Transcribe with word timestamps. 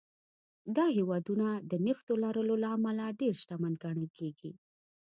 دا 0.75 0.85
هېوادونه 0.97 1.47
د 1.71 1.73
نفتو 1.87 2.13
لرلو 2.23 2.55
له 2.63 2.67
امله 2.75 3.05
ډېر 3.19 3.33
شتمن 3.41 3.73
ګڼل 3.83 4.07
کېږي. 4.17 4.51